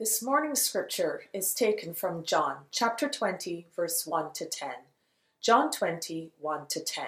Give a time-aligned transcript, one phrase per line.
[0.00, 4.70] This morning's scripture is taken from John chapter 20, verse 1 to 10.
[5.42, 7.04] John 20, 1 to 10.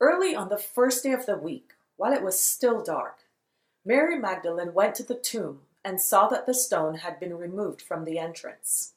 [0.00, 3.18] Early on the first day of the week, while it was still dark,
[3.84, 8.04] Mary Magdalene went to the tomb and saw that the stone had been removed from
[8.04, 8.94] the entrance.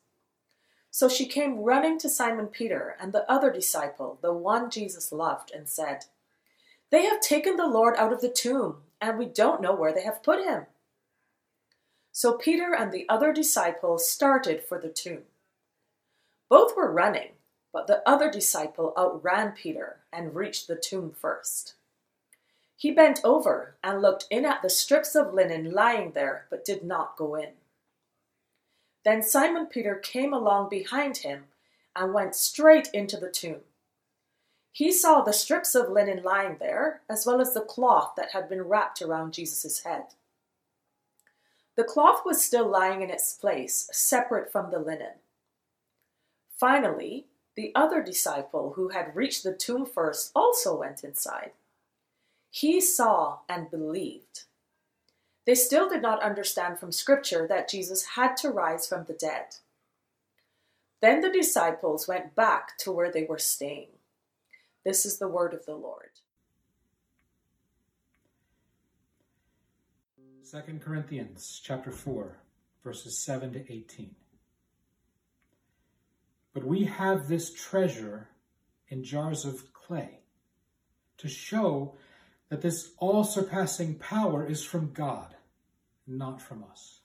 [0.90, 5.52] So she came running to Simon Peter and the other disciple, the one Jesus loved,
[5.52, 6.06] and said,
[6.90, 10.02] They have taken the Lord out of the tomb, and we don't know where they
[10.02, 10.66] have put him.
[12.18, 15.26] So Peter and the other disciple started for the tomb.
[16.50, 17.34] Both were running,
[17.72, 21.76] but the other disciple outran Peter and reached the tomb first.
[22.76, 26.84] He bent over and looked in at the strips of linen lying there, but did
[26.84, 27.50] not go in.
[29.06, 31.44] Then Simon Peter came along behind him
[31.96, 33.62] and went straight into the tomb.
[34.72, 38.50] He saw the strips of linen lying there, as well as the cloth that had
[38.50, 40.16] been wrapped around Jesus' head.
[41.78, 45.20] The cloth was still lying in its place, separate from the linen.
[46.50, 51.52] Finally, the other disciple who had reached the tomb first also went inside.
[52.50, 54.46] He saw and believed.
[55.46, 59.58] They still did not understand from Scripture that Jesus had to rise from the dead.
[61.00, 63.90] Then the disciples went back to where they were staying.
[64.84, 66.17] This is the word of the Lord.
[70.50, 72.38] 2 Corinthians chapter 4
[72.82, 74.16] verses 7 to 18.
[76.54, 78.30] But we have this treasure
[78.88, 80.20] in jars of clay
[81.18, 81.96] to show
[82.48, 85.36] that this all surpassing power is from God,
[86.06, 87.02] not from us.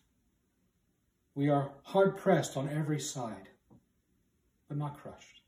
[1.34, 3.48] We are hard pressed on every side,
[4.68, 5.40] but not crushed,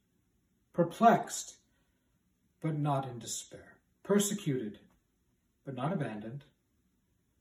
[0.72, 1.58] perplexed,
[2.60, 4.80] but not in despair, persecuted,
[5.64, 6.44] but not abandoned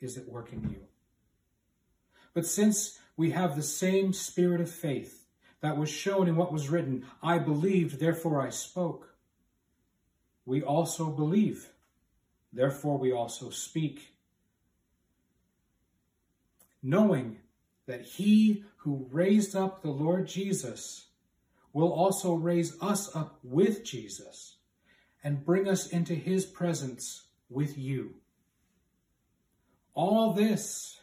[0.00, 0.80] is at work in you.
[2.34, 5.24] But since we have the same spirit of faith
[5.60, 9.14] that was shown in what was written, I believed, therefore I spoke,
[10.46, 11.68] we also believe,
[12.52, 14.14] therefore we also speak.
[16.82, 17.38] Knowing
[17.86, 21.06] that he who raised up the Lord Jesus
[21.72, 24.56] will also raise us up with Jesus
[25.24, 28.14] and bring us into his presence with you.
[29.98, 31.00] All this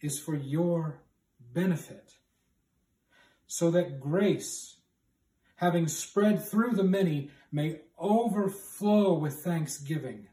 [0.00, 1.00] is for your
[1.52, 2.14] benefit,
[3.48, 4.76] so that grace,
[5.56, 10.28] having spread through the many, may overflow with thanksgiving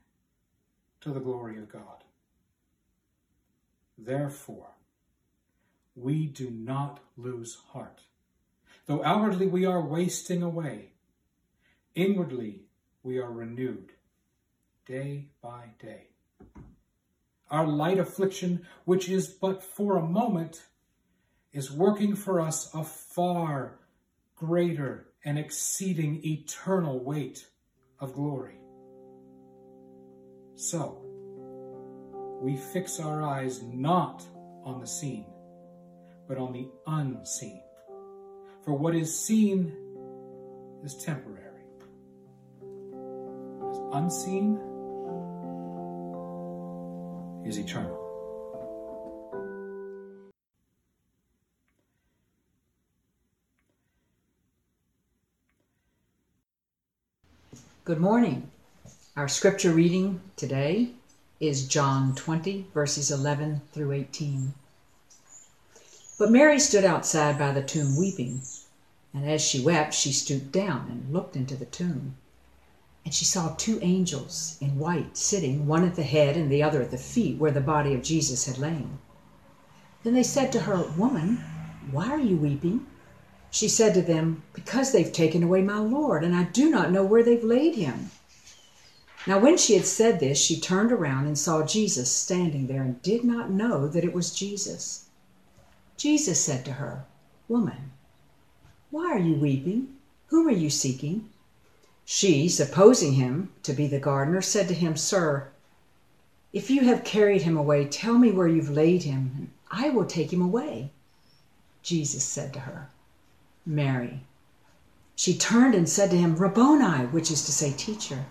[1.02, 2.04] to the glory of God.
[3.98, 4.76] Therefore,
[5.96, 8.02] we do not lose heart.
[8.86, 10.92] Though outwardly we are wasting away,
[11.96, 12.66] inwardly
[13.02, 13.94] we are renewed
[14.86, 16.10] day by day
[17.52, 20.64] our light affliction, which is but for a moment,
[21.52, 23.80] is working for us a far
[24.36, 27.46] greater and exceeding eternal weight
[28.00, 28.60] of glory.
[30.56, 31.06] So,
[32.42, 34.24] we fix our eyes not
[34.64, 35.26] on the seen,
[36.28, 37.62] but on the unseen.
[38.64, 39.76] For what is seen
[40.84, 41.64] is temporary.
[43.92, 44.69] Unseen
[47.50, 47.98] is eternal.
[57.84, 58.52] Good morning.
[59.18, 60.92] Our scripture reading today
[61.40, 64.54] is John 20, verses 11 through 18.
[66.20, 68.42] But Mary stood outside by the tomb weeping,
[69.12, 72.16] and as she wept, she stooped down and looked into the tomb.
[73.06, 76.82] And she saw two angels in white sitting, one at the head and the other
[76.82, 79.00] at the feet, where the body of Jesus had lain.
[80.04, 81.38] Then they said to her, Woman,
[81.92, 82.86] why are you weeping?
[83.52, 87.04] She said to them, Because they've taken away my Lord, and I do not know
[87.04, 88.12] where they've laid him.
[89.28, 93.02] Now, when she had said this, she turned around and saw Jesus standing there and
[93.02, 95.06] did not know that it was Jesus.
[95.98, 97.06] Jesus said to her,
[97.48, 97.92] Woman,
[98.92, 99.98] why are you weeping?
[100.28, 101.30] Whom are you seeking?
[102.12, 105.50] She, supposing him to be the gardener, said to him, Sir,
[106.52, 110.06] if you have carried him away, tell me where you've laid him, and I will
[110.06, 110.92] take him away.
[111.84, 112.90] Jesus said to her,
[113.64, 114.24] Mary.
[115.16, 118.26] She turned and said to him, Rabboni, which is to say, teacher.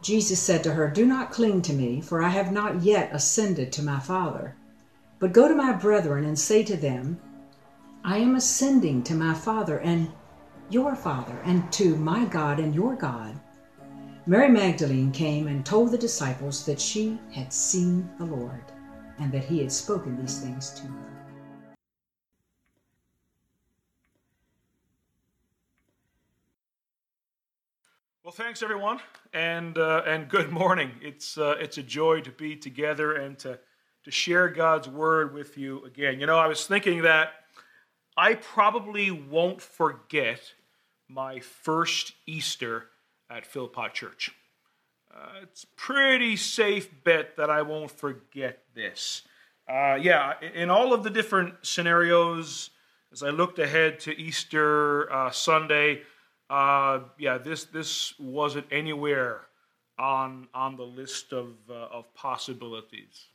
[0.00, 3.74] Jesus said to her, Do not cling to me, for I have not yet ascended
[3.74, 4.56] to my Father.
[5.18, 7.20] But go to my brethren and say to them,
[8.02, 10.12] I am ascending to my Father and
[10.70, 13.38] your Father, and to my God and your God.
[14.26, 18.64] Mary Magdalene came and told the disciples that she had seen the Lord,
[19.18, 21.14] and that he had spoken these things to her.
[28.24, 29.00] Well, thanks everyone,
[29.34, 30.92] and uh, and good morning.
[31.02, 33.58] It's uh, it's a joy to be together and to
[34.04, 36.18] to share God's word with you again.
[36.18, 37.43] You know, I was thinking that
[38.16, 40.54] I probably won't forget
[41.08, 42.86] my first Easter
[43.28, 44.30] at Philpott Church.
[45.12, 49.22] Uh, it's pretty safe bet that I won't forget this.
[49.68, 52.70] Uh, yeah, in all of the different scenarios,
[53.12, 56.02] as I looked ahead to Easter uh, Sunday
[56.50, 59.42] uh, yeah, this this wasn't anywhere
[59.98, 63.28] on on the list of uh, of possibilities.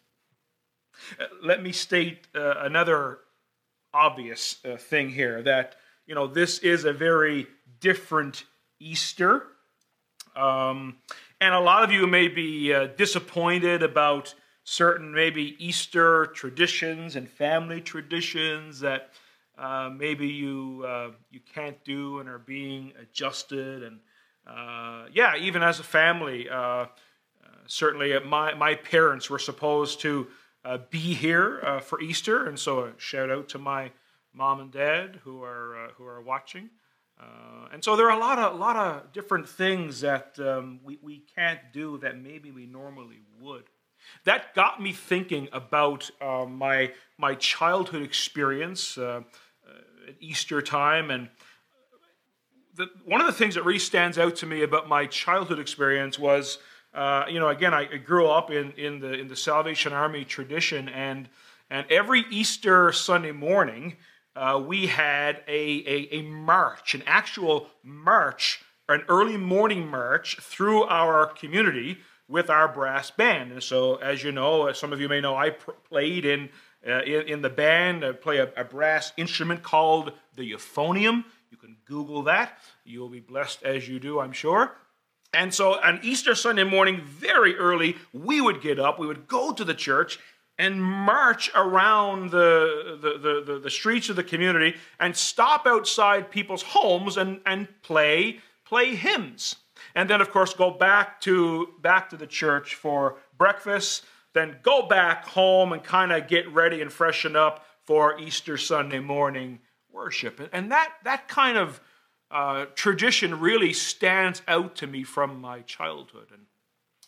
[1.19, 3.19] Uh, let me state another
[3.93, 5.75] obvious uh, thing here that
[6.05, 7.47] you know this is a very
[7.79, 8.45] different
[8.79, 9.43] Easter,
[10.35, 10.97] um,
[11.41, 14.33] and a lot of you may be uh, disappointed about
[14.63, 19.09] certain maybe Easter traditions and family traditions that
[19.57, 23.83] uh, maybe you uh, you can't do and are being adjusted.
[23.83, 23.99] And
[24.47, 26.87] uh, yeah even as a family uh, uh,
[27.67, 30.27] certainly my, my parents were supposed to
[30.89, 33.91] be here for Easter and so a shout out to my
[34.33, 36.69] mom and dad who are who are watching
[37.71, 40.97] and so there are a lot of a lot of different things that um, we,
[41.01, 43.63] we can't do that maybe we normally would
[44.25, 48.97] that got me thinking about uh, my my childhood experience.
[48.97, 49.21] Uh,
[50.09, 51.11] at Easter time.
[51.11, 51.29] And
[52.75, 56.19] the, one of the things that really stands out to me about my childhood experience
[56.19, 56.57] was,
[56.93, 60.89] uh, you know, again, I grew up in, in, the, in the Salvation Army tradition,
[60.89, 61.29] and,
[61.69, 63.97] and every Easter Sunday morning,
[64.35, 70.83] uh, we had a, a, a march, an actual march, an early morning march through
[70.83, 71.97] our community
[72.27, 73.51] with our brass band.
[73.51, 76.49] And so, as you know, as some of you may know, I pr- played in
[76.87, 81.25] uh, in, in, the band, uh, play a, a, brass instrument called the euphonium.
[81.51, 82.59] You can Google that.
[82.85, 84.71] You'll be blessed as you do, I'm sure.
[85.33, 89.53] And so on Easter Sunday morning, very early, we would get up, we would go
[89.53, 90.19] to the church
[90.57, 96.63] and march around the, the, the, the, streets of the community and stop outside people's
[96.63, 99.55] homes and, and play, play hymns.
[99.95, 104.03] And then, of course, go back to, back to the church for breakfast
[104.33, 108.99] then go back home and kind of get ready and freshen up for Easter Sunday
[108.99, 109.59] morning
[109.91, 110.39] worship.
[110.53, 111.81] And that, that kind of
[112.31, 116.27] uh, tradition really stands out to me from my childhood.
[116.31, 116.43] And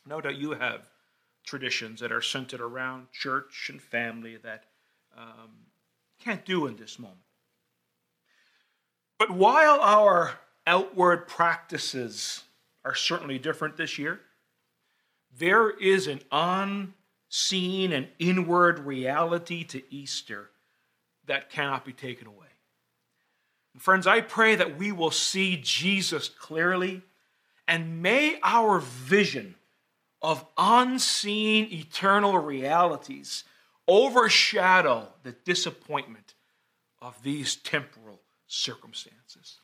[0.05, 0.89] no doubt you have
[1.45, 4.65] traditions that are centered around church and family that
[5.17, 5.51] um,
[6.23, 7.19] can't do in this moment.
[9.19, 12.43] But while our outward practices
[12.83, 14.21] are certainly different this year,
[15.37, 20.49] there is an unseen and inward reality to Easter
[21.27, 22.47] that cannot be taken away.
[23.73, 27.01] And friends, I pray that we will see Jesus clearly,
[27.67, 29.55] and may our vision
[30.21, 33.43] of unseen eternal realities
[33.87, 36.35] overshadow the disappointment
[37.01, 39.59] of these temporal circumstances.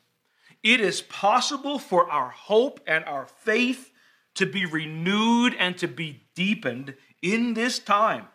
[0.62, 3.92] It is possible for our hope and our faith
[4.34, 8.26] to be renewed and to be deepened in this time.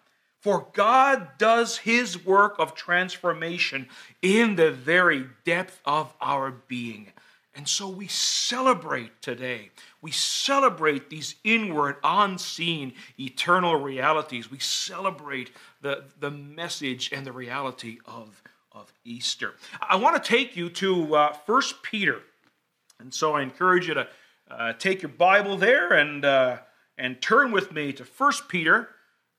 [0.44, 3.88] For God does his work of transformation
[4.22, 7.14] in the very depth of our being.
[7.56, 9.70] And so we celebrate today.
[10.02, 14.52] We celebrate these inward, unseen, eternal realities.
[14.52, 19.54] We celebrate the, the message and the reality of, of Easter.
[19.80, 22.20] I want to take you to uh, 1 Peter.
[23.00, 24.10] And so I encourage you to
[24.52, 26.58] uh, take your Bible there and uh,
[26.98, 28.90] and turn with me to 1 Peter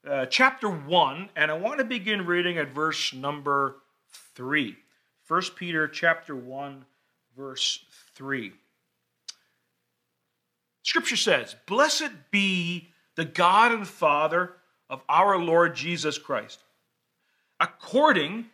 [0.07, 3.77] uh, chapter 1, and I want to begin reading at verse number
[4.35, 4.75] 3.
[5.27, 6.85] 1 Peter chapter 1,
[7.35, 7.83] verse
[8.13, 8.51] 3.
[10.83, 14.53] Scripture says, Blessed be the God and Father
[14.89, 16.59] of our Lord Jesus Christ.
[17.59, 18.45] According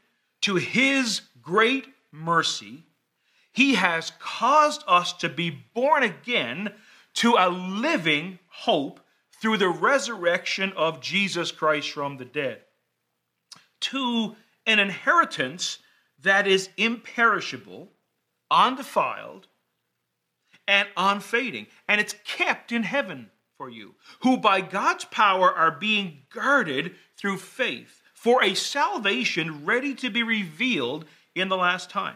[0.41, 2.83] to his great mercy,
[3.51, 6.71] he has caused us to be born again
[7.15, 9.01] to a living hope
[9.41, 12.61] through the resurrection of Jesus Christ from the dead,
[13.81, 14.35] to
[14.67, 15.79] an inheritance
[16.21, 17.91] that is imperishable,
[18.51, 19.47] undefiled,
[20.67, 26.19] and unfading, and it's kept in heaven for you, who by God's power are being
[26.33, 32.15] guarded through faith for a salvation ready to be revealed in the last time.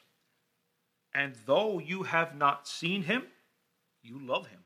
[1.13, 3.23] And though you have not seen him,
[4.01, 4.63] you love him.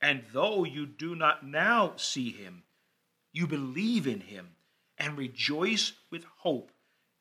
[0.00, 2.62] And though you do not now see him,
[3.32, 4.48] you believe in him
[4.98, 6.70] and rejoice with hope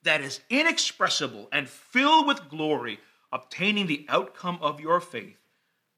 [0.04, 3.00] that is inexpressible and filled with glory,
[3.32, 5.38] obtaining the outcome of your faith,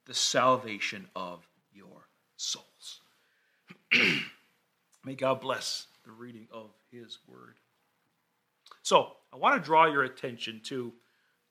[0.06, 2.08] the salvation of your
[2.38, 3.02] souls.
[5.06, 7.56] May God bless the reading of his word.
[8.84, 10.92] So, I want to draw your attention to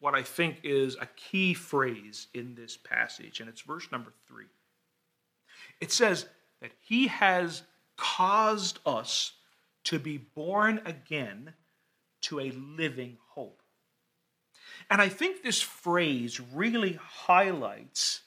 [0.00, 4.46] what I think is a key phrase in this passage, and it's verse number three.
[5.80, 6.26] It says
[6.60, 7.62] that he has
[7.96, 9.32] caused us
[9.84, 11.52] to be born again
[12.22, 13.62] to a living hope.
[14.90, 18.22] And I think this phrase really highlights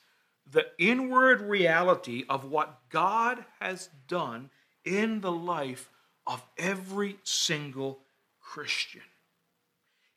[0.52, 4.50] the inward reality of what God has done
[4.86, 5.90] in the life
[6.28, 8.00] of every single
[8.40, 9.02] Christian.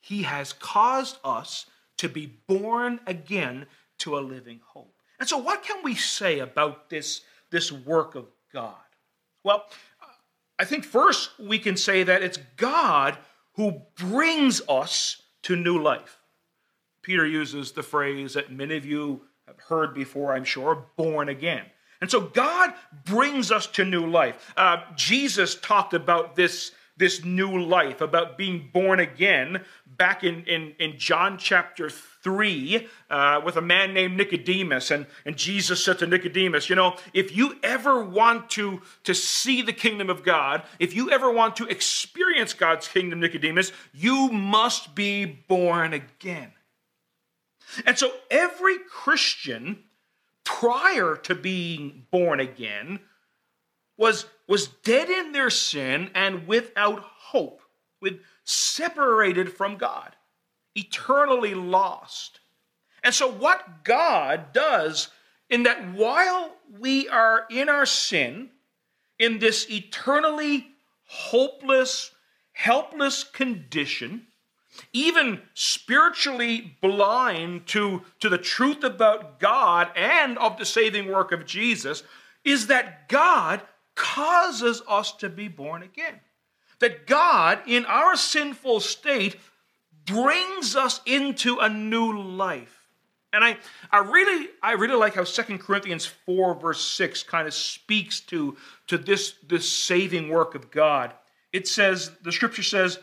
[0.07, 1.67] He has caused us
[1.99, 3.67] to be born again
[3.99, 4.95] to a living hope.
[5.19, 8.77] And so, what can we say about this, this work of God?
[9.43, 9.65] Well,
[10.61, 13.19] I think first we can say that it's God
[13.55, 16.21] who brings us to new life.
[17.03, 21.65] Peter uses the phrase that many of you have heard before, I'm sure, born again.
[22.01, 24.53] And so God brings us to new life.
[24.57, 30.75] Uh, Jesus talked about this this new life, about being born again, back in, in,
[30.79, 34.91] in John chapter 3 uh, with a man named Nicodemus.
[34.91, 39.63] And, and Jesus said to Nicodemus, You know, if you ever want to, to see
[39.63, 44.95] the kingdom of God, if you ever want to experience God's kingdom, Nicodemus, you must
[44.95, 46.53] be born again.
[47.85, 49.85] And so every Christian
[50.45, 53.01] prior to being born again
[53.97, 57.63] was, was dead in their sin and without hope,
[58.01, 60.15] with separated from God,
[60.75, 62.41] eternally lost.
[63.03, 65.09] And so, what God does
[65.49, 68.51] in that while we are in our sin,
[69.19, 70.67] in this eternally
[71.07, 72.11] hopeless,
[72.53, 74.27] helpless condition,
[74.93, 81.47] even spiritually blind to, to the truth about God and of the saving work of
[81.47, 82.03] Jesus,
[82.45, 83.63] is that God
[83.97, 86.21] causes us to be born again.
[86.79, 89.37] That God, in our sinful state,
[90.05, 92.87] brings us into a new life.
[93.33, 93.57] And I,
[93.91, 98.57] I really, I really like how 2 Corinthians 4, verse 6 kind of speaks to,
[98.87, 101.13] to this, this saving work of God.
[101.53, 102.99] It says, the scripture says,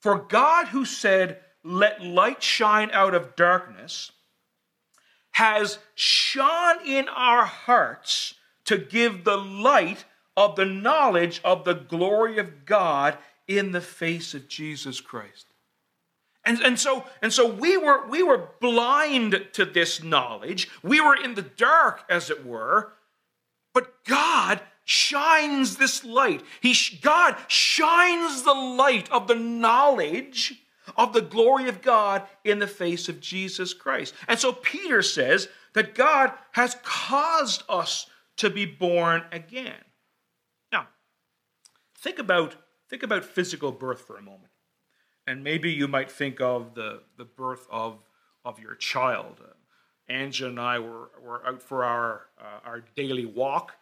[0.00, 4.12] For God who said, Let light shine out of darkness,
[5.32, 8.34] has shone in our hearts
[8.66, 10.04] to give the light
[10.36, 15.46] of the knowledge of the glory of God in the face of Jesus Christ.
[16.44, 20.68] And, and so and so we were we were blind to this knowledge.
[20.82, 22.94] We were in the dark, as it were,
[23.72, 26.42] but God shines this light.
[26.60, 30.54] He God shines the light of the knowledge
[30.96, 34.12] of the glory of God in the face of Jesus Christ.
[34.26, 38.06] And so Peter says that God has caused us
[38.38, 39.78] to be born again.
[42.02, 42.56] Think about,
[42.90, 44.50] think about physical birth for a moment.
[45.28, 48.02] And maybe you might think of the, the birth of,
[48.44, 49.40] of your child.
[49.40, 49.52] Uh,
[50.12, 53.76] Angela and I were, were out for our, uh, our daily walk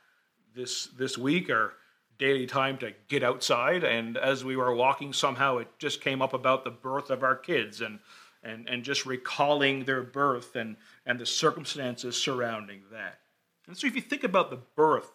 [0.55, 1.73] this, this week, our
[2.19, 3.85] daily time to get outside.
[3.85, 7.37] And as we were walking, somehow it just came up about the birth of our
[7.37, 8.01] kids and,
[8.43, 13.21] and, and just recalling their birth and, and the circumstances surrounding that.
[13.67, 15.11] And so if you think about the birth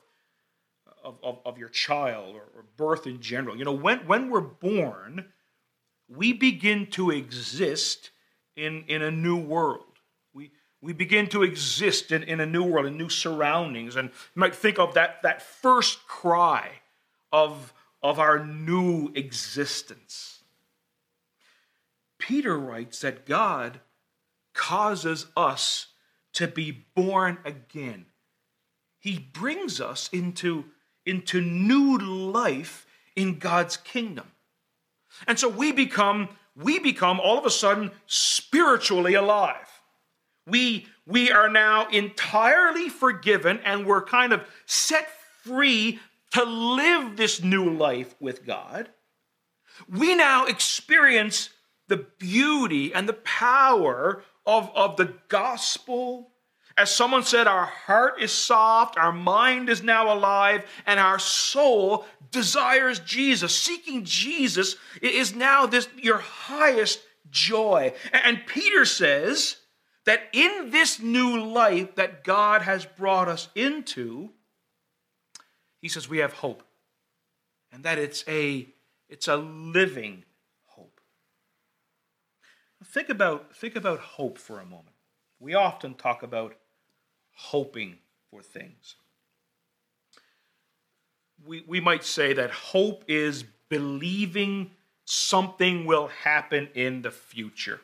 [1.06, 3.56] of, of, of your child or, or birth in general.
[3.56, 5.26] You know, when, when we're born,
[6.10, 8.10] we begin to exist
[8.56, 9.86] in, in a new world.
[10.34, 13.96] We, we begin to exist in, in a new world, in new surroundings.
[13.96, 16.70] And you might think of that, that first cry
[17.32, 20.44] of, of our new existence.
[22.18, 23.80] Peter writes that God
[24.54, 25.88] causes us
[26.34, 28.06] to be born again.
[29.00, 30.66] He brings us into,
[31.06, 32.86] into new life
[33.16, 34.32] in God's kingdom.
[35.28, 39.70] And so we become, we become all of a sudden spiritually alive.
[40.48, 45.08] We, we are now entirely forgiven and we're kind of set
[45.44, 46.00] free
[46.32, 48.90] to live this new life with God.
[49.90, 51.50] We now experience
[51.88, 56.32] the beauty and the power of, of the gospel.
[56.78, 62.06] As someone said, our heart is soft, our mind is now alive, and our soul
[62.32, 63.58] desires Jesus.
[63.58, 67.00] Seeking Jesus is now this your highest
[67.32, 67.94] joy.
[68.12, 69.58] And Peter says
[70.06, 74.32] that in this new life that God has brought us into,
[75.82, 76.64] he says we have hope.
[77.72, 78.68] And that it's a
[79.08, 80.24] it's a living
[80.66, 81.00] hope.
[82.84, 84.96] Think about think about hope for a moment.
[85.40, 86.56] We often talk about
[87.36, 87.98] hoping
[88.30, 88.96] for things
[91.46, 94.72] we, we might say that hope is believing
[95.06, 97.80] something will happen in the future.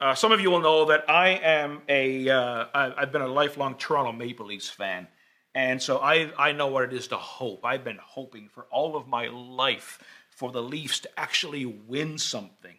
[0.00, 3.74] Uh, some of you will know that I am a uh, I've been a lifelong
[3.74, 5.06] Toronto Maple Leafs fan.
[5.54, 7.64] And so I, I know what it is to hope.
[7.64, 9.98] I've been hoping for all of my life
[10.30, 12.76] for the Leafs to actually win something.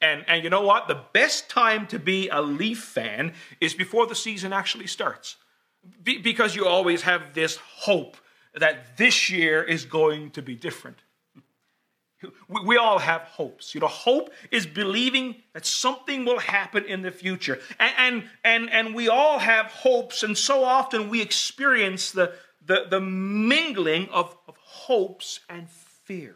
[0.00, 0.86] And, and you know what?
[0.86, 5.36] The best time to be a Leaf fan is before the season actually starts.
[6.02, 8.16] Be, because you always have this hope
[8.54, 10.98] that this year is going to be different.
[12.48, 13.74] We, we all have hopes.
[13.74, 17.60] You know, hope is believing that something will happen in the future.
[17.78, 22.86] And, and, and, and we all have hopes, and so often we experience the, the,
[22.90, 26.34] the mingling of, of hopes and fears.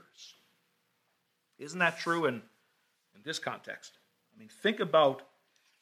[1.58, 2.42] Isn't that true in,
[3.22, 3.98] in this context?
[4.34, 5.22] I mean, think about,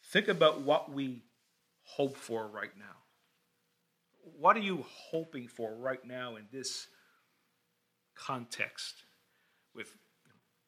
[0.04, 1.22] think about what we
[1.82, 3.00] hope for right now
[4.38, 6.88] what are you hoping for right now in this
[8.14, 9.04] context
[9.74, 9.96] with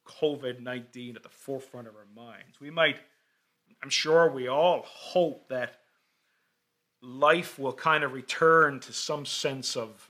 [0.05, 2.59] COVID 19 at the forefront of our minds?
[2.59, 2.97] We might,
[3.81, 5.79] I'm sure we all hope that
[7.01, 10.09] life will kind of return to some sense of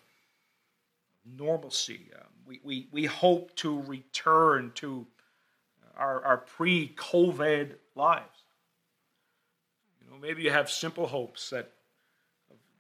[1.26, 2.10] normalcy.
[2.16, 5.08] Um, we, we, we hope to return to
[5.98, 8.44] our, our pre COVID lives.
[10.02, 11.72] You know, maybe you have simple hopes that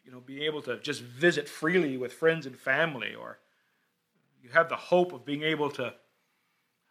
[0.05, 3.39] you know, being able to just visit freely with friends and family, or
[4.41, 5.93] you have the hope of being able to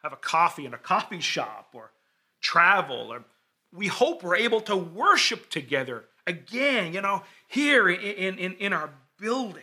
[0.02, 1.92] have a coffee in a coffee shop or
[2.40, 3.24] travel, or
[3.72, 8.90] we hope we're able to worship together again, you know, here in, in, in our
[9.18, 9.62] building.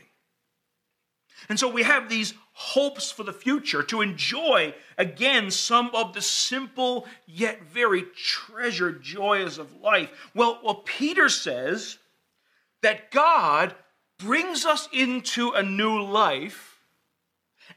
[1.47, 6.21] And so we have these hopes for the future to enjoy again some of the
[6.21, 10.12] simple yet very treasured joys of life.
[10.36, 11.97] Well, well Peter says
[12.82, 13.75] that God
[14.17, 16.80] brings us into a new life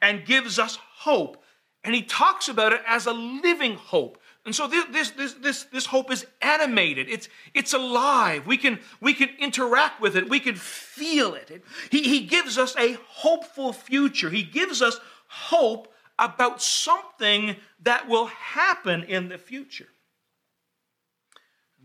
[0.00, 1.42] and gives us hope.
[1.84, 4.18] And he talks about it as a living hope.
[4.44, 7.08] And so this, this, this, this, hope is animated.
[7.08, 8.44] It's, it's alive.
[8.44, 10.28] We can, we can interact with it.
[10.28, 11.62] We can feel it.
[11.90, 14.30] He, he gives us a hopeful future.
[14.30, 19.88] He gives us hope about something that will happen in the future.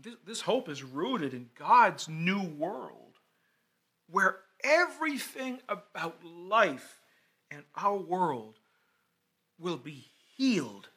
[0.00, 3.18] This, this hope is rooted in God's new world
[4.10, 7.00] where everything about life
[7.52, 8.58] and our world
[9.58, 10.88] will be healed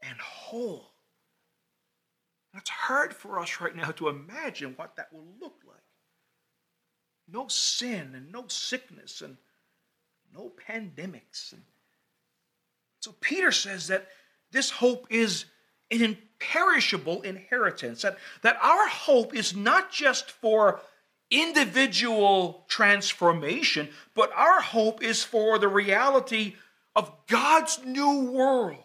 [0.00, 0.91] and whole.
[2.54, 5.76] It's hard for us right now to imagine what that will look like.
[7.28, 9.36] No sin and no sickness and
[10.34, 11.52] no pandemics.
[11.52, 11.62] And
[13.00, 14.08] so Peter says that
[14.50, 15.46] this hope is
[15.90, 20.80] an imperishable inheritance, that, that our hope is not just for
[21.30, 26.54] individual transformation, but our hope is for the reality
[26.94, 28.78] of God's new world.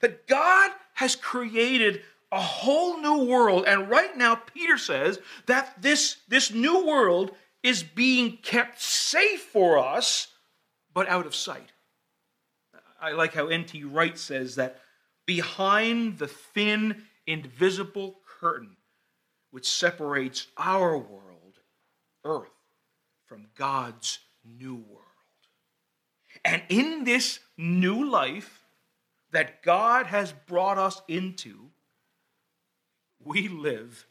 [0.00, 3.64] That God has created a whole new world.
[3.66, 9.78] And right now, Peter says that this, this new world is being kept safe for
[9.78, 10.28] us,
[10.92, 11.72] but out of sight.
[13.00, 13.84] I like how N.T.
[13.84, 14.80] Wright says that
[15.26, 18.76] behind the thin, invisible curtain
[19.50, 21.58] which separates our world
[22.24, 22.50] earth
[23.26, 25.02] from God's new world.
[26.44, 28.64] And in this new life
[29.32, 31.70] that God has brought us into,
[33.26, 34.06] we live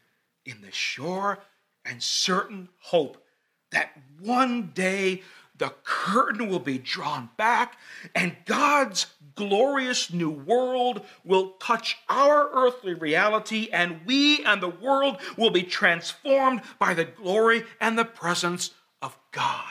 [0.46, 1.40] in the sure
[1.84, 3.24] and certain hope
[3.72, 5.22] that one day
[5.58, 7.78] the curtain will be drawn back,
[8.14, 15.18] and God's glorious new world will touch our earthly reality, and we and the world
[15.38, 19.64] will be transformed by the glory and the presence of God.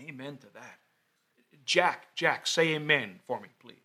[0.00, 0.78] Amen to that.
[1.66, 3.76] Jack, Jack, say amen for me, please.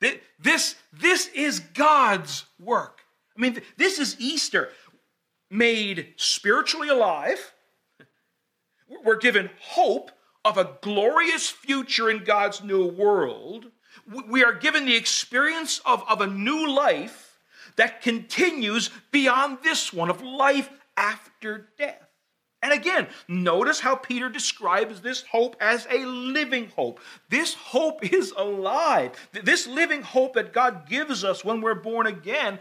[0.00, 3.00] This, this is God's work.
[3.36, 4.70] I mean, this is Easter
[5.50, 7.54] made spiritually alive.
[9.04, 10.10] We're given hope
[10.44, 13.66] of a glorious future in God's new world.
[14.28, 17.38] We are given the experience of, of a new life
[17.76, 22.07] that continues beyond this one of life after death.
[22.60, 27.00] And again, notice how Peter describes this hope as a living hope.
[27.28, 29.12] This hope is alive.
[29.44, 32.58] This living hope that God gives us when we're born again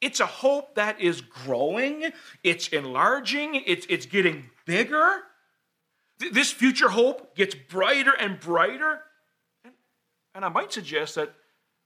[0.00, 2.10] it's a hope that is growing,
[2.42, 5.22] it's enlarging, it's, it's getting bigger.
[6.18, 9.02] This future hope gets brighter and brighter.
[9.64, 9.74] And,
[10.34, 11.34] and I might suggest that,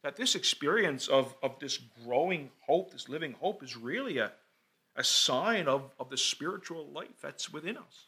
[0.05, 4.33] that this experience of, of this growing hope, this living hope, is really a,
[4.96, 8.07] a sign of, of the spiritual life that's within us.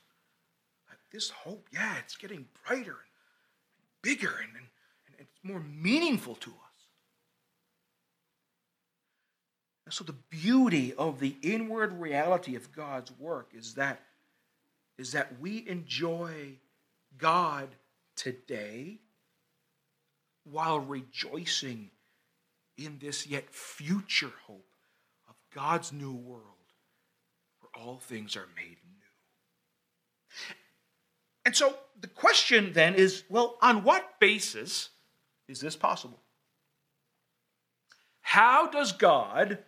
[1.12, 4.66] This hope, yeah, it's getting brighter and bigger and, and,
[5.06, 6.56] and it's more meaningful to us.
[9.84, 14.00] And so the beauty of the inward reality of God's work is that,
[14.98, 16.58] is that we enjoy
[17.16, 17.68] God
[18.16, 18.98] today
[20.44, 21.90] while rejoicing
[22.76, 24.66] in this yet future hope
[25.28, 26.55] of God's new world
[27.76, 29.06] all things are made new.
[31.44, 34.90] And so the question then is well, on what basis
[35.48, 36.20] is this possible?
[38.20, 39.58] How does God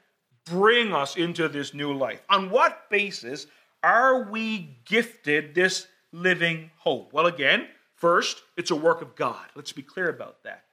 [0.45, 2.21] bring us into this new life?
[2.29, 3.47] On what basis
[3.83, 7.13] are we gifted this living hope?
[7.13, 9.47] Well, again, first, it's a work of God.
[9.55, 10.65] Let's be clear about that.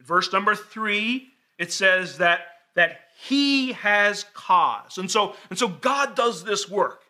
[0.00, 4.98] verse number three, it says that, that He has cause.
[4.98, 7.02] And so, and so God does this work.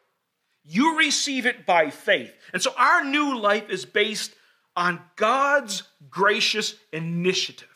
[0.65, 2.33] You receive it by faith.
[2.53, 4.35] And so our new life is based
[4.77, 7.69] on God's gracious initiative.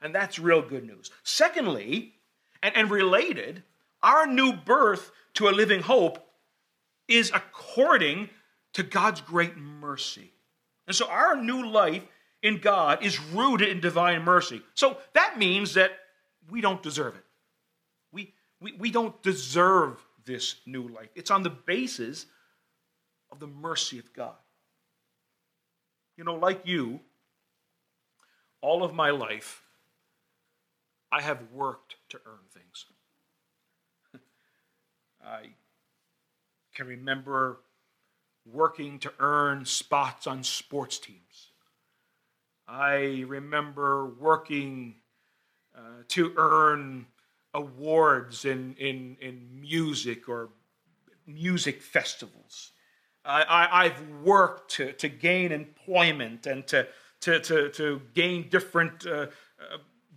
[0.00, 1.10] And that's real good news.
[1.24, 2.14] Secondly,
[2.62, 3.62] and, and related,
[4.02, 6.24] our new birth to a living hope
[7.08, 8.30] is according
[8.74, 10.30] to God's great mercy.
[10.86, 12.04] And so our new life
[12.42, 14.62] in God is rooted in divine mercy.
[14.74, 15.92] So that means that
[16.50, 17.24] we don't deserve it.
[18.60, 21.08] We, we, don't deserve this new life.
[21.14, 22.26] It's on the basis
[23.30, 24.34] of the mercy of God.
[26.16, 27.00] You know, like you,
[28.60, 29.62] all of my life,
[31.12, 32.86] I have worked to earn things.
[35.24, 35.50] I
[36.74, 37.60] can remember
[38.44, 41.50] working to earn spots on sports teams.
[42.66, 44.96] I remember working
[45.76, 47.06] uh, to earn
[47.54, 50.50] awards in, in, in music or
[51.26, 52.72] music festivals.
[53.24, 56.88] I, have worked to, to gain employment and to,
[57.20, 59.26] to, to, to gain different uh, uh,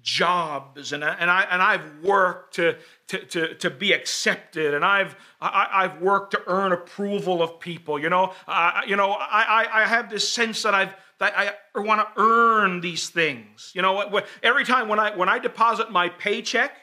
[0.01, 4.85] jobs and, I, and, I, and I've worked to, to, to, to be accepted and
[4.85, 7.99] I've, I, I've worked to earn approval of people.
[7.99, 11.79] You know, I, you know I, I, I have this sense that I've, that I
[11.79, 13.71] want to earn these things.
[13.75, 16.75] You know, every time when I, when I deposit my paycheck,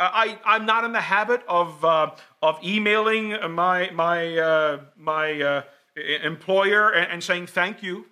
[0.00, 2.10] I, I'm not in the habit of, uh,
[2.40, 5.62] of emailing my, my, uh, my uh,
[6.22, 8.06] employer and, and saying thank you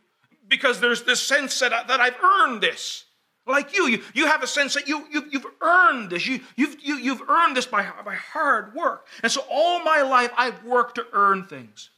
[0.49, 3.05] because there's this sense that, I, that I've earned this
[3.47, 3.89] like you.
[3.89, 6.27] You, you have a sense that you, you, you've earned this.
[6.27, 9.07] You, you've, you, you've earned this by, by hard work.
[9.23, 11.91] And so all my life, I've worked to earn things.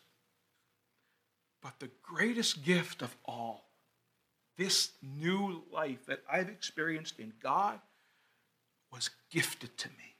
[1.62, 3.64] But the greatest gift of all,
[4.56, 7.80] this new life that I've experienced in God,
[8.92, 10.16] was gifted to me.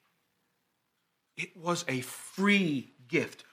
[1.36, 3.44] It was a free gift.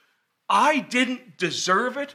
[0.48, 2.14] I didn't deserve it,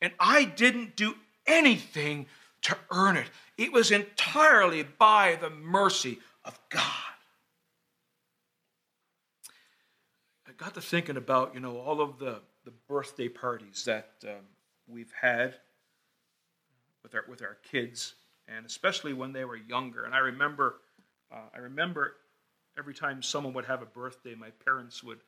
[0.00, 1.14] and I didn't do
[1.46, 2.26] anything
[2.62, 3.26] to earn it.
[3.56, 6.82] It was entirely by the mercy of God.
[10.46, 14.44] I got to thinking about, you know, all of the, the birthday parties that um,
[14.88, 15.54] we've had
[17.02, 18.14] with our, with our kids,
[18.48, 20.04] and especially when they were younger.
[20.04, 20.76] And I remember,
[21.32, 22.16] uh, I remember
[22.80, 25.20] every time someone would have a birthday, my parents would,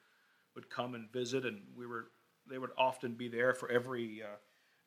[0.56, 2.06] would come and visit, and we were,
[2.50, 4.36] they would often be there for every, uh,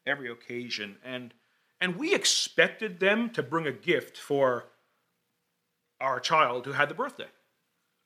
[0.05, 0.97] every occasion.
[1.05, 1.33] And
[1.81, 4.65] and we expected them to bring a gift for
[5.99, 7.27] our child who had the birthday.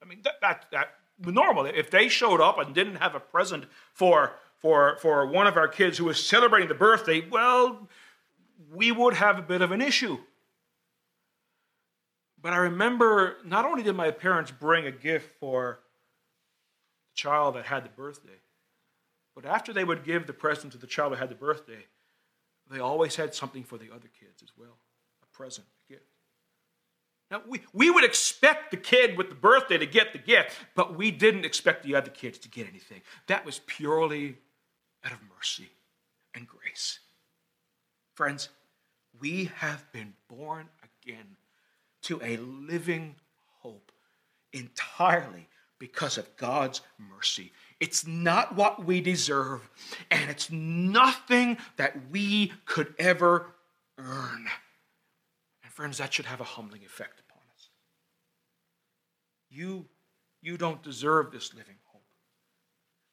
[0.02, 1.66] I mean, that, that, that normal.
[1.66, 5.68] If they showed up and didn't have a present for, for, for one of our
[5.68, 7.88] kids who was celebrating the birthday, well,
[8.72, 10.18] we would have a bit of an issue.
[12.42, 15.80] But I remember not only did my parents bring a gift for
[17.10, 18.40] the child that had the birthday,
[19.34, 21.84] but after they would give the present to the child that had the birthday,
[22.70, 24.78] they always had something for the other kids as well
[25.22, 26.06] a present, a gift.
[27.30, 30.96] Now, we, we would expect the kid with the birthday to get the gift, but
[30.96, 33.02] we didn't expect the other kids to get anything.
[33.28, 34.36] That was purely
[35.04, 35.70] out of mercy
[36.34, 36.98] and grace.
[38.14, 38.48] Friends,
[39.20, 40.68] we have been born
[41.04, 41.36] again
[42.02, 43.16] to a living
[43.60, 43.92] hope
[44.52, 47.52] entirely because of God's mercy.
[47.80, 49.68] It's not what we deserve,
[50.10, 53.54] and it's nothing that we could ever
[53.98, 54.46] earn.
[55.64, 57.68] And friends, that should have a humbling effect upon us.
[59.50, 59.86] You,
[60.42, 62.02] you don't deserve this living hope.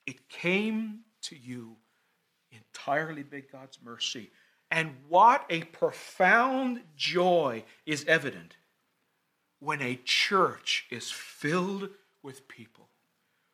[0.06, 1.78] It came to you
[2.52, 4.32] entirely by God's mercy.
[4.70, 8.58] And what a profound joy is evident
[9.60, 11.90] when a church is filled
[12.24, 12.90] with people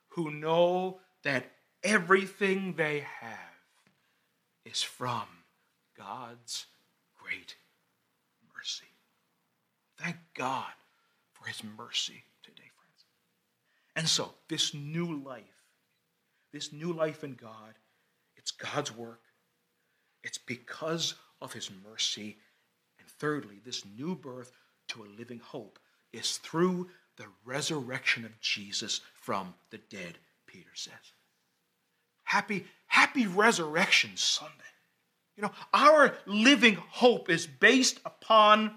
[0.09, 1.51] who know that
[1.83, 3.39] everything they have
[4.65, 5.25] is from
[5.97, 6.65] God's
[7.21, 7.55] great
[8.55, 8.85] mercy.
[9.97, 10.71] Thank God
[11.31, 13.05] for his mercy today, friends.
[13.95, 15.43] And so, this new life,
[16.51, 17.75] this new life in God,
[18.35, 19.21] it's God's work.
[20.23, 22.37] It's because of his mercy.
[22.99, 24.51] And thirdly, this new birth
[24.89, 25.79] to a living hope
[26.13, 30.93] is through the resurrection of Jesus from the dead, Peter says.
[32.23, 34.53] Happy, happy Resurrection Sunday.
[35.35, 38.75] You know, our living hope is based upon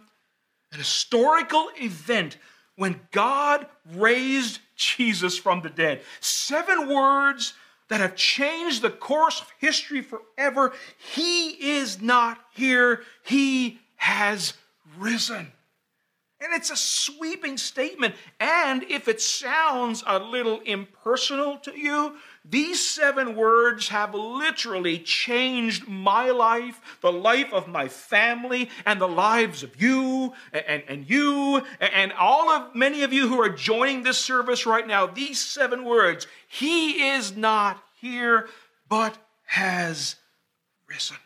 [0.72, 2.38] an historical event
[2.76, 6.02] when God raised Jesus from the dead.
[6.20, 7.54] Seven words
[7.88, 10.72] that have changed the course of history forever.
[11.14, 14.54] He is not here, He has
[14.98, 15.52] risen.
[16.46, 18.14] And it's a sweeping statement.
[18.38, 22.14] And if it sounds a little impersonal to you,
[22.48, 29.08] these seven words have literally changed my life, the life of my family, and the
[29.08, 34.04] lives of you and, and you and all of many of you who are joining
[34.04, 35.04] this service right now.
[35.04, 38.48] These seven words He is not here,
[38.88, 40.14] but has
[40.88, 41.16] risen.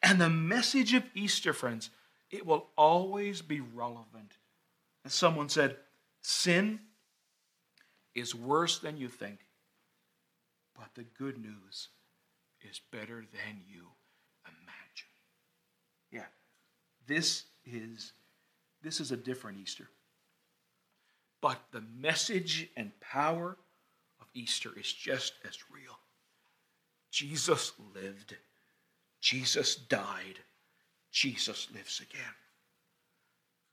[0.00, 1.90] And the message of Easter, friends,
[2.30, 4.32] it will always be relevant.
[5.04, 5.76] As someone said,
[6.22, 6.80] sin
[8.14, 9.38] is worse than you think,
[10.74, 11.88] but the good news
[12.68, 13.86] is better than you
[14.44, 15.12] imagine.
[16.10, 16.26] Yeah,
[17.06, 18.12] this is
[18.82, 19.88] this is a different Easter.
[21.40, 23.56] But the message and power
[24.20, 25.98] of Easter is just as real.
[27.10, 28.36] Jesus lived.
[29.20, 30.40] Jesus died.
[31.16, 32.34] Jesus lives again.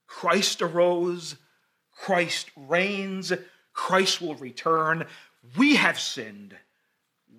[0.07, 1.35] Christ arose,
[1.91, 3.33] Christ reigns,
[3.73, 5.05] Christ will return.
[5.57, 6.55] We have sinned,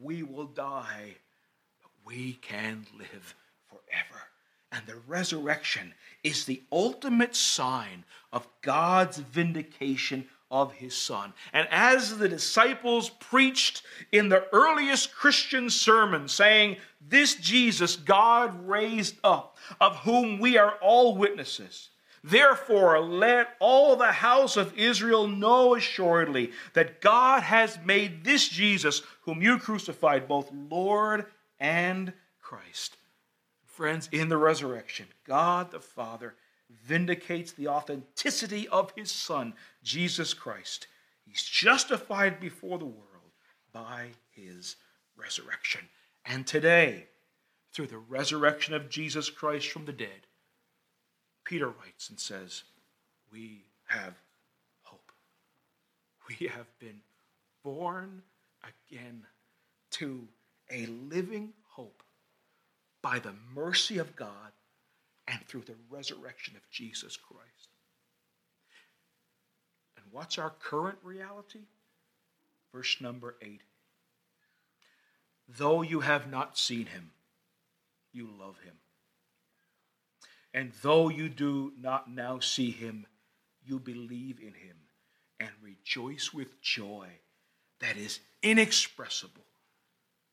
[0.03, 1.15] we will die,
[1.81, 3.35] but we can live
[3.67, 4.25] forever.
[4.71, 11.33] And the resurrection is the ultimate sign of God's vindication of his son.
[11.53, 19.17] And as the disciples preached in the earliest Christian sermon, saying, This Jesus God raised
[19.25, 21.91] up, of whom we are all witnesses.
[22.23, 29.03] Therefore, let all the house of Israel know assuredly that God has made this Jesus,
[29.23, 31.27] whom you crucified, both Lord
[31.59, 32.97] and Christ.
[33.65, 36.37] Friends, in the resurrection, God the Father
[36.87, 40.89] vindicates the authenticity of his Son, Jesus Christ.
[41.25, 43.33] He's justified before the world
[43.73, 44.77] by his
[45.17, 45.83] resurrection.
[46.25, 47.07] And today,
[47.73, 50.27] through the resurrection of Jesus Christ from the dead,
[51.45, 52.65] Peter writes and says,
[53.31, 54.15] We have
[54.83, 55.13] hope.
[56.29, 57.01] We have been
[57.63, 58.23] born
[58.63, 59.25] again
[59.93, 60.27] to
[60.71, 62.03] a living hope
[63.03, 64.53] by the mercy of God
[65.29, 67.54] and through the resurrection of Jesus Christ.
[70.15, 71.67] What's our current reality?
[72.73, 73.63] Verse number eight.
[75.49, 77.11] Though you have not seen him,
[78.13, 78.75] you love him.
[80.53, 83.07] And though you do not now see him,
[83.67, 84.77] you believe in him
[85.41, 87.09] and rejoice with joy
[87.81, 89.45] that is inexpressible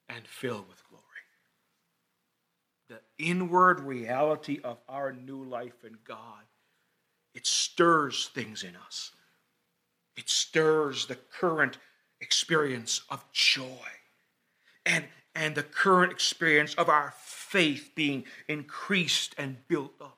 [0.07, 1.01] and filled with glory
[2.91, 6.43] the inward reality of our new life in God,
[7.33, 9.11] it stirs things in us.
[10.15, 11.77] It stirs the current
[12.19, 13.87] experience of joy.
[14.85, 20.17] And and the current experience of our faith being increased and built up.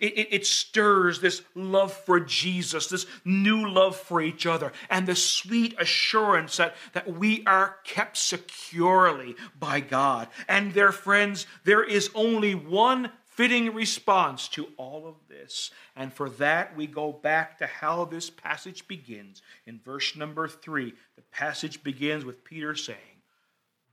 [0.00, 5.06] It, it, it, stirs this love for Jesus, this new love for each other, and
[5.06, 10.28] the sweet assurance that, that we are kept securely by God.
[10.48, 15.70] And, their friends, there is only one fitting response to all of this.
[15.96, 19.42] And for that, we go back to how this passage begins.
[19.66, 22.98] In verse number three, the passage begins with Peter saying,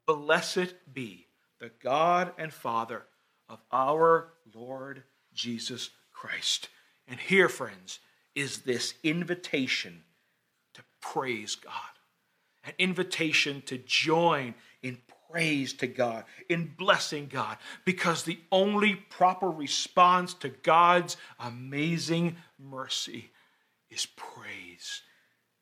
[0.05, 1.27] Blessed be
[1.59, 3.03] the God and Father
[3.47, 6.69] of our Lord Jesus Christ.
[7.07, 7.99] And here, friends,
[8.35, 10.03] is this invitation
[10.73, 11.73] to praise God,
[12.63, 14.53] an invitation to join in
[15.31, 23.31] praise to God, in blessing God, because the only proper response to God's amazing mercy
[23.89, 25.01] is praise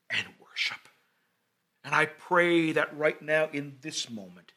[0.09, 0.79] and worship.
[1.83, 4.51] And I pray that right now in this moment,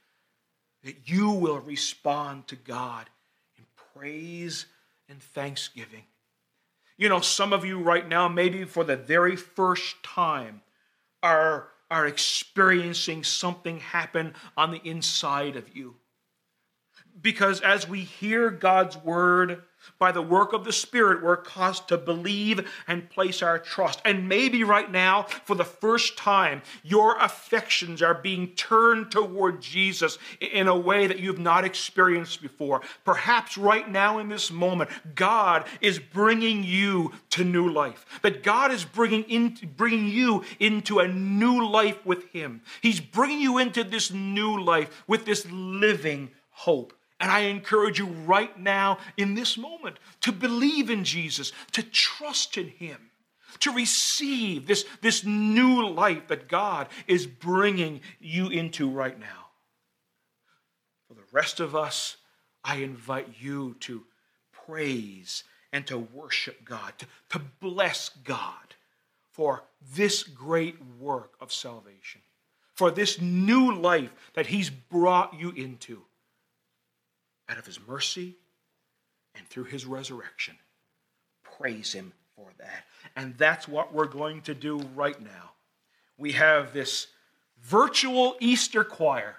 [0.82, 3.08] that you will respond to God
[3.56, 4.66] in praise
[5.08, 6.04] and thanksgiving.
[6.96, 10.62] You know, some of you right now, maybe for the very first time,
[11.22, 15.96] are, are experiencing something happen on the inside of you.
[17.20, 19.62] Because as we hear God's word,
[19.98, 24.00] by the work of the Spirit, we're caused to believe and place our trust.
[24.04, 30.18] And maybe right now, for the first time, your affections are being turned toward Jesus
[30.40, 32.80] in a way that you've not experienced before.
[33.04, 38.06] Perhaps right now, in this moment, God is bringing you to new life.
[38.22, 42.62] That God is bringing, in, bringing you into a new life with Him.
[42.80, 46.92] He's bringing you into this new life with this living hope.
[47.20, 52.56] And I encourage you right now, in this moment, to believe in Jesus, to trust
[52.56, 53.11] in Him,
[53.61, 59.48] to receive this, this new life that God is bringing you into right now.
[61.09, 62.16] For the rest of us,
[62.64, 64.02] I invite you to
[64.52, 68.74] praise and to worship God, to, to bless God
[69.30, 72.22] for this great work of salvation,
[72.72, 76.02] for this new life that He's brought you into
[77.50, 78.36] out of his mercy
[79.34, 80.56] and through his resurrection.
[81.42, 82.84] Praise him for that.
[83.16, 85.52] And that's what we're going to do right now.
[86.16, 87.08] We have this
[87.62, 89.36] virtual Easter choir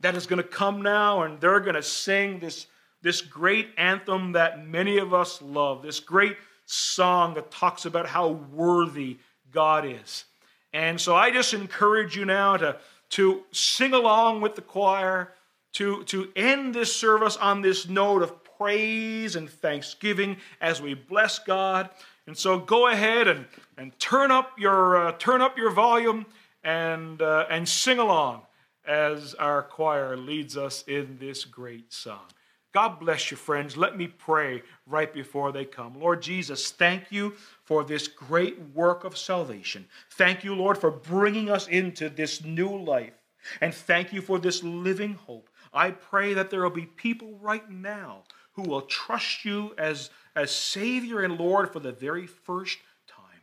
[0.00, 2.66] that is going to come now and they're going to sing this,
[3.02, 6.36] this great anthem that many of us love, this great
[6.66, 9.18] song that talks about how worthy
[9.50, 10.24] God is.
[10.72, 12.76] And so I just encourage you now to,
[13.10, 15.32] to sing along with the choir
[15.72, 21.38] to, to end this service on this note of praise and thanksgiving as we bless
[21.38, 21.90] God.
[22.26, 26.26] And so go ahead and, and turn, up your, uh, turn up your volume
[26.62, 28.42] and, uh, and sing along
[28.86, 32.26] as our choir leads us in this great song.
[32.72, 33.76] God bless you, friends.
[33.76, 35.98] Let me pray right before they come.
[35.98, 39.86] Lord Jesus, thank you for this great work of salvation.
[40.10, 43.14] Thank you, Lord, for bringing us into this new life.
[43.60, 45.49] And thank you for this living hope.
[45.72, 50.50] I pray that there will be people right now who will trust you as, as
[50.50, 53.40] Savior and Lord for the very first time.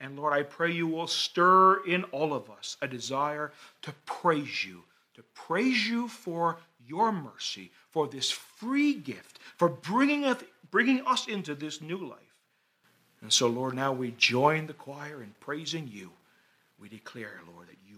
[0.00, 4.64] And Lord, I pray you will stir in all of us a desire to praise
[4.64, 4.82] you,
[5.14, 11.26] to praise you for your mercy, for this free gift, for bringing us, bringing us
[11.26, 12.18] into this new life.
[13.22, 16.10] And so, Lord, now we join the choir in praising you.
[16.78, 17.93] We declare, Lord, that you